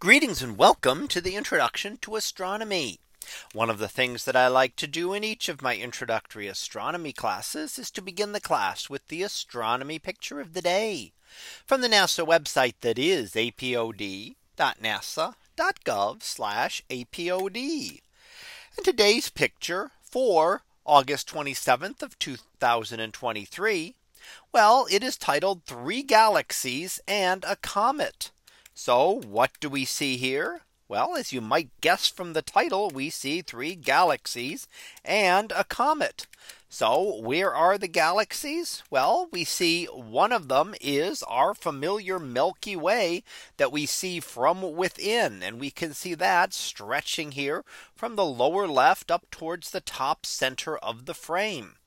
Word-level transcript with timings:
Greetings 0.00 0.42
and 0.42 0.56
welcome 0.56 1.08
to 1.08 1.20
the 1.20 1.34
introduction 1.34 1.96
to 2.02 2.14
astronomy. 2.14 3.00
One 3.52 3.68
of 3.68 3.78
the 3.78 3.88
things 3.88 4.26
that 4.26 4.36
I 4.36 4.46
like 4.46 4.76
to 4.76 4.86
do 4.86 5.12
in 5.12 5.24
each 5.24 5.48
of 5.48 5.60
my 5.60 5.74
introductory 5.74 6.46
astronomy 6.46 7.12
classes 7.12 7.80
is 7.80 7.90
to 7.90 8.00
begin 8.00 8.30
the 8.30 8.40
class 8.40 8.88
with 8.88 9.08
the 9.08 9.24
astronomy 9.24 9.98
picture 9.98 10.40
of 10.40 10.54
the 10.54 10.62
day 10.62 11.14
from 11.66 11.80
the 11.80 11.88
NASA 11.88 12.24
website 12.24 12.74
that 12.82 12.96
is 12.96 13.32
apod.nasa.gov 13.32 14.36
apod. 16.88 18.00
And 18.76 18.84
today's 18.84 19.30
picture 19.30 19.90
for 20.00 20.62
August 20.86 21.28
27th 21.28 22.02
of 22.02 22.16
2023. 22.20 23.94
Well, 24.52 24.86
it 24.92 25.02
is 25.02 25.16
titled 25.16 25.64
three 25.64 26.04
galaxies 26.04 27.00
and 27.08 27.44
a 27.44 27.56
comet. 27.56 28.30
So 28.80 29.22
what 29.26 29.50
do 29.58 29.68
we 29.68 29.84
see 29.84 30.16
here? 30.16 30.60
Well, 30.86 31.16
as 31.16 31.32
you 31.32 31.40
might 31.40 31.68
guess 31.80 32.06
from 32.06 32.32
the 32.32 32.42
title, 32.42 32.90
we 32.90 33.10
see 33.10 33.42
three 33.42 33.74
galaxies 33.74 34.68
and 35.04 35.50
a 35.50 35.64
comet. 35.64 36.28
So 36.68 37.20
where 37.20 37.52
are 37.52 37.76
the 37.76 37.88
galaxies? 37.88 38.84
Well, 38.88 39.28
we 39.32 39.42
see 39.42 39.86
one 39.86 40.30
of 40.30 40.46
them 40.46 40.76
is 40.80 41.24
our 41.24 41.54
familiar 41.54 42.20
Milky 42.20 42.76
Way 42.76 43.24
that 43.56 43.72
we 43.72 43.84
see 43.84 44.20
from 44.20 44.76
within. 44.76 45.42
And 45.42 45.58
we 45.58 45.72
can 45.72 45.92
see 45.92 46.14
that 46.14 46.54
stretching 46.54 47.32
here 47.32 47.64
from 47.96 48.14
the 48.14 48.24
lower 48.24 48.68
left 48.68 49.10
up 49.10 49.28
towards 49.32 49.70
the 49.70 49.80
top 49.80 50.24
center 50.24 50.78
of 50.78 51.06
the 51.06 51.14
frame. 51.14 51.78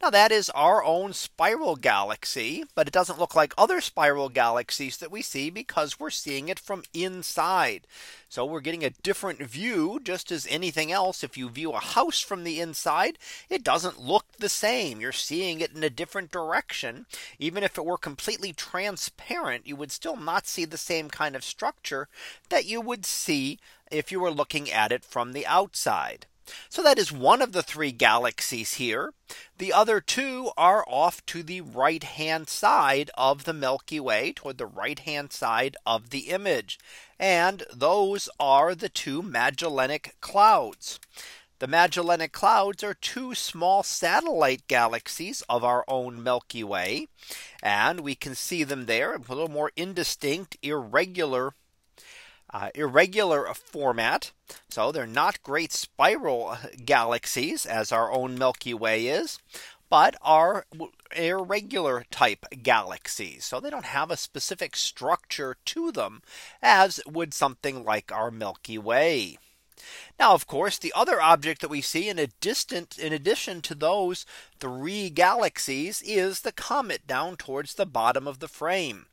Now 0.00 0.10
that 0.10 0.32
is 0.32 0.50
our 0.50 0.84
own 0.84 1.12
spiral 1.12 1.76
galaxy, 1.76 2.64
but 2.74 2.86
it 2.86 2.92
doesn't 2.92 3.18
look 3.18 3.34
like 3.34 3.54
other 3.56 3.80
spiral 3.80 4.28
galaxies 4.28 4.96
that 4.98 5.10
we 5.10 5.22
see 5.22 5.50
because 5.50 5.98
we're 5.98 6.10
seeing 6.10 6.48
it 6.48 6.58
from 6.58 6.84
inside. 6.94 7.86
So 8.28 8.44
we're 8.44 8.60
getting 8.60 8.84
a 8.84 8.90
different 8.90 9.40
view 9.40 10.00
just 10.02 10.30
as 10.30 10.46
anything 10.50 10.92
else. 10.92 11.24
If 11.24 11.38
you 11.38 11.48
view 11.48 11.72
a 11.72 11.80
house 11.80 12.20
from 12.20 12.44
the 12.44 12.60
inside, 12.60 13.18
it 13.48 13.64
doesn't 13.64 14.00
look 14.00 14.26
the 14.38 14.50
same. 14.50 15.00
You're 15.00 15.12
seeing 15.12 15.60
it 15.60 15.74
in 15.74 15.82
a 15.82 15.90
different 15.90 16.30
direction. 16.30 17.06
Even 17.38 17.62
if 17.62 17.78
it 17.78 17.84
were 17.84 17.98
completely 17.98 18.52
transparent, 18.52 19.66
you 19.66 19.76
would 19.76 19.90
still 19.90 20.16
not 20.16 20.46
see 20.46 20.64
the 20.64 20.76
same 20.76 21.08
kind 21.08 21.34
of 21.34 21.42
structure 21.42 22.08
that 22.50 22.66
you 22.66 22.80
would 22.80 23.06
see 23.06 23.58
if 23.90 24.12
you 24.12 24.20
were 24.20 24.30
looking 24.30 24.70
at 24.70 24.92
it 24.92 25.04
from 25.04 25.32
the 25.32 25.46
outside. 25.46 26.26
So 26.68 26.82
that 26.82 26.98
is 26.98 27.12
one 27.12 27.42
of 27.42 27.52
the 27.52 27.62
three 27.62 27.92
galaxies 27.92 28.74
here. 28.74 29.12
The 29.58 29.72
other 29.72 30.00
two 30.00 30.50
are 30.56 30.84
off 30.86 31.24
to 31.26 31.42
the 31.42 31.60
right 31.60 32.02
hand 32.02 32.48
side 32.48 33.10
of 33.16 33.44
the 33.44 33.52
Milky 33.52 34.00
Way 34.00 34.32
toward 34.32 34.58
the 34.58 34.66
right 34.66 34.98
hand 34.98 35.32
side 35.32 35.76
of 35.86 36.10
the 36.10 36.30
image. 36.30 36.78
And 37.18 37.64
those 37.72 38.28
are 38.38 38.74
the 38.74 38.88
two 38.88 39.22
Magellanic 39.22 40.16
clouds. 40.20 41.00
The 41.60 41.66
Magellanic 41.66 42.30
Clouds 42.30 42.84
are 42.84 42.94
two 42.94 43.34
small 43.34 43.82
satellite 43.82 44.68
galaxies 44.68 45.42
of 45.48 45.64
our 45.64 45.84
own 45.88 46.22
Milky 46.22 46.62
Way. 46.62 47.08
And 47.60 48.00
we 48.00 48.14
can 48.14 48.36
see 48.36 48.62
them 48.62 48.86
there 48.86 49.14
a 49.14 49.18
little 49.18 49.48
more 49.48 49.72
indistinct, 49.74 50.56
irregular 50.62 51.54
uh, 52.52 52.70
irregular 52.74 53.52
format. 53.54 54.32
So 54.70 54.92
they're 54.92 55.06
not 55.06 55.42
great 55.42 55.72
spiral 55.72 56.56
galaxies 56.84 57.66
as 57.66 57.92
our 57.92 58.10
own 58.12 58.38
Milky 58.38 58.74
Way 58.74 59.08
is 59.08 59.38
but 59.90 60.16
are 60.22 60.66
irregular 61.16 62.04
type 62.10 62.44
galaxies. 62.62 63.44
So 63.44 63.60
they 63.60 63.70
don't 63.70 63.86
have 63.86 64.10
a 64.10 64.16
specific 64.16 64.76
structure 64.76 65.56
to 65.66 65.92
them 65.92 66.22
as 66.62 67.00
would 67.06 67.34
something 67.34 67.84
like 67.84 68.12
our 68.12 68.30
Milky 68.30 68.78
Way. 68.78 69.38
Now, 70.18 70.34
of 70.34 70.48
course, 70.48 70.76
the 70.76 70.92
other 70.94 71.22
object 71.22 71.60
that 71.60 71.70
we 71.70 71.80
see 71.80 72.08
in 72.08 72.18
a 72.18 72.26
distant 72.26 72.98
in 72.98 73.12
addition 73.12 73.62
to 73.62 73.74
those 73.76 74.26
three 74.58 75.08
galaxies 75.08 76.02
is 76.02 76.40
the 76.40 76.50
comet 76.50 77.06
down 77.06 77.36
towards 77.36 77.74
the 77.74 77.86
bottom 77.86 78.26
of 78.26 78.40
the 78.40 78.48
frame. 78.48 79.06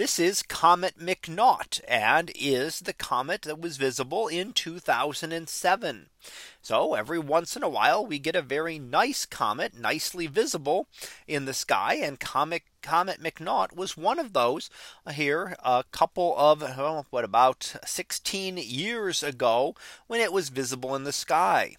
This 0.00 0.18
is 0.18 0.42
Comet 0.42 0.98
McNaught 0.98 1.82
and 1.86 2.32
is 2.34 2.80
the 2.80 2.94
comet 2.94 3.42
that 3.42 3.60
was 3.60 3.76
visible 3.76 4.28
in 4.28 4.54
2007. 4.54 6.06
So 6.62 6.94
every 6.94 7.18
once 7.18 7.54
in 7.54 7.62
a 7.62 7.68
while 7.68 8.06
we 8.06 8.18
get 8.18 8.34
a 8.34 8.40
very 8.40 8.78
nice 8.78 9.26
comet 9.26 9.78
nicely 9.78 10.26
visible 10.26 10.88
in 11.28 11.44
the 11.44 11.52
sky 11.52 11.96
and 11.96 12.18
Comet 12.18 12.62
Comet 12.80 13.22
McNaught 13.22 13.76
was 13.76 13.94
one 13.94 14.18
of 14.18 14.32
those 14.32 14.70
here 15.12 15.54
a 15.62 15.84
couple 15.92 16.34
of 16.38 16.62
well, 16.62 17.04
what 17.10 17.24
about 17.24 17.74
16 17.84 18.56
years 18.56 19.22
ago 19.22 19.74
when 20.06 20.22
it 20.22 20.32
was 20.32 20.48
visible 20.48 20.96
in 20.96 21.04
the 21.04 21.12
sky. 21.12 21.76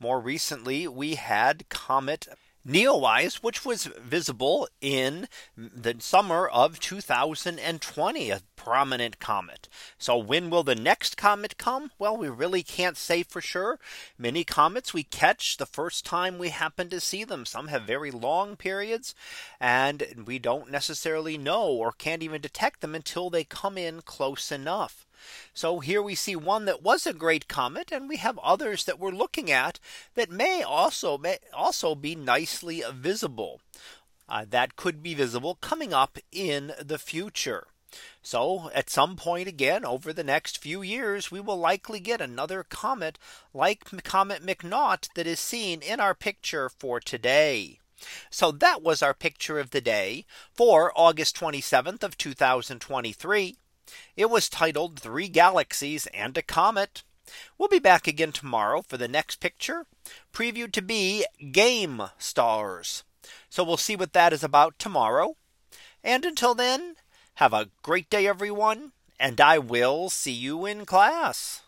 More 0.00 0.18
recently, 0.18 0.88
we 0.88 1.14
had 1.14 1.68
Comet 1.68 2.26
Neowise, 2.66 3.36
which 3.36 3.64
was 3.64 3.86
visible 3.86 4.68
in 4.82 5.28
the 5.56 5.96
summer 5.98 6.46
of 6.46 6.78
2020, 6.78 8.30
a 8.30 8.40
prominent 8.54 9.18
comet. 9.18 9.66
So 9.96 10.18
when 10.18 10.50
will 10.50 10.62
the 10.62 10.74
next 10.74 11.16
comet 11.16 11.56
come? 11.56 11.90
Well, 11.98 12.18
we 12.18 12.28
really 12.28 12.62
can't 12.62 12.98
say 12.98 13.22
for 13.22 13.40
sure. 13.40 13.80
Many 14.18 14.44
comets 14.44 14.92
we 14.92 15.04
catch 15.04 15.56
the 15.56 15.64
first 15.64 16.04
time 16.04 16.36
we 16.36 16.50
happen 16.50 16.90
to 16.90 17.00
see 17.00 17.24
them. 17.24 17.46
Some 17.46 17.68
have 17.68 17.84
very 17.84 18.10
long 18.10 18.56
periods 18.56 19.14
and 19.58 20.24
we 20.26 20.38
don't 20.38 20.70
necessarily 20.70 21.38
know 21.38 21.66
or 21.66 21.92
can't 21.92 22.22
even 22.22 22.42
detect 22.42 22.82
them 22.82 22.94
until 22.94 23.30
they 23.30 23.44
come 23.44 23.78
in 23.78 24.02
close 24.02 24.52
enough. 24.52 25.06
So 25.52 25.80
here 25.80 26.02
we 26.02 26.14
see 26.14 26.36
one 26.36 26.64
that 26.64 26.82
was 26.82 27.06
a 27.06 27.12
great 27.12 27.48
comet 27.48 27.92
and 27.92 28.08
we 28.08 28.16
have 28.16 28.38
others 28.38 28.84
that 28.84 28.98
we're 28.98 29.10
looking 29.10 29.50
at 29.50 29.78
that 30.14 30.30
may 30.30 30.62
also 30.62 31.18
may 31.18 31.38
also 31.52 31.94
be 31.94 32.14
nicely 32.14 32.82
visible. 32.92 33.60
Uh, 34.28 34.44
that 34.48 34.76
could 34.76 35.02
be 35.02 35.14
visible 35.14 35.56
coming 35.60 35.92
up 35.92 36.18
in 36.30 36.72
the 36.80 36.98
future. 36.98 37.66
So 38.22 38.70
at 38.72 38.88
some 38.88 39.16
point 39.16 39.48
again 39.48 39.84
over 39.84 40.12
the 40.12 40.22
next 40.22 40.58
few 40.58 40.82
years, 40.82 41.30
we 41.30 41.40
will 41.40 41.56
likely 41.56 41.98
get 41.98 42.20
another 42.20 42.62
comet 42.62 43.18
like 43.52 43.84
Comet 44.04 44.46
McNaught 44.46 45.08
that 45.14 45.26
is 45.26 45.40
seen 45.40 45.82
in 45.82 45.98
our 45.98 46.14
picture 46.14 46.68
for 46.68 47.00
today. 47.00 47.80
So 48.30 48.50
that 48.52 48.82
was 48.82 49.02
our 49.02 49.14
picture 49.14 49.58
of 49.58 49.70
the 49.70 49.80
day 49.80 50.24
for 50.52 50.92
August 50.94 51.36
27th 51.36 52.02
of 52.02 52.16
2023. 52.16 53.56
It 54.16 54.30
was 54.30 54.48
titled 54.48 54.98
three 54.98 55.28
galaxies 55.28 56.06
and 56.08 56.36
a 56.36 56.42
comet. 56.42 57.02
We'll 57.56 57.68
be 57.68 57.78
back 57.78 58.06
again 58.06 58.32
tomorrow 58.32 58.82
for 58.82 58.96
the 58.96 59.08
next 59.08 59.36
picture 59.36 59.86
previewed 60.32 60.72
to 60.72 60.82
be 60.82 61.24
game 61.52 62.02
stars. 62.18 63.04
So 63.48 63.62
we'll 63.62 63.76
see 63.76 63.96
what 63.96 64.12
that 64.12 64.32
is 64.32 64.42
about 64.42 64.78
tomorrow. 64.78 65.36
And 66.02 66.24
until 66.24 66.54
then, 66.54 66.96
have 67.34 67.52
a 67.52 67.70
great 67.82 68.10
day, 68.10 68.26
everyone. 68.26 68.92
And 69.18 69.40
I 69.40 69.58
will 69.58 70.10
see 70.10 70.32
you 70.32 70.66
in 70.66 70.86
class. 70.86 71.62